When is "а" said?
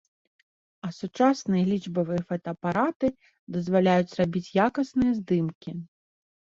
0.87-0.89